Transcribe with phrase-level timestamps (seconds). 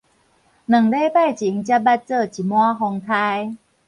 [0.03, 0.25] 兩禮拜前才捌
[1.95, 3.57] 做一滿風颱